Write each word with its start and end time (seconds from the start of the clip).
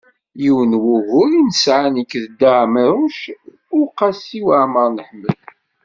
Yiwen 0.41 0.71
wugur 0.83 1.29
i 1.39 1.41
nesɛa 1.47 1.87
nekk 1.95 2.11
d 2.21 2.25
Dda 2.29 2.51
Ɛmiiruc 2.63 3.19
u 3.79 3.81
Qasi 3.97 4.39
Waɛmer 4.45 4.87
n 4.91 4.97
Ḥmed. 5.07 5.35